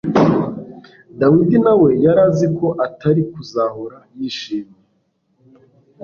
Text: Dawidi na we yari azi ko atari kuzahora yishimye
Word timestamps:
Dawidi 1.19 1.57
na 1.65 1.73
we 1.81 1.89
yari 2.05 2.21
azi 2.27 2.47
ko 2.57 2.67
atari 2.85 3.21
kuzahora 3.31 3.99
yishimye 4.17 4.81